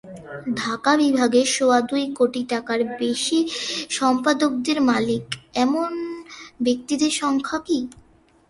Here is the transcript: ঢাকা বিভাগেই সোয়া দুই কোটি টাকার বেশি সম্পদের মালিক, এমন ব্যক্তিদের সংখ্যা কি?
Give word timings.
ঢাকা 0.55 0.91
বিভাগেই 1.01 1.47
সোয়া 1.55 1.79
দুই 1.89 2.03
কোটি 2.17 2.41
টাকার 2.49 2.79
বেশি 2.99 3.39
সম্পদের 3.89 4.77
মালিক, 4.89 5.25
এমন 5.55 5.91
ব্যক্তিদের 6.65 7.11
সংখ্যা 7.21 7.57
কি? 7.67 7.79